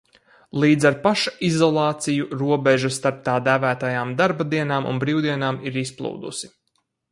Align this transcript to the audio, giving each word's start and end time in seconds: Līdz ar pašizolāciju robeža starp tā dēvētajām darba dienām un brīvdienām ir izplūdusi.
Līdz 0.61 0.85
ar 0.89 0.95
pašizolāciju 1.03 2.25
robeža 2.39 2.91
starp 2.97 3.21
tā 3.29 3.37
dēvētajām 3.49 4.17
darba 4.23 4.49
dienām 4.57 4.91
un 4.95 5.05
brīvdienām 5.07 5.63
ir 5.71 5.81
izplūdusi. 5.87 6.55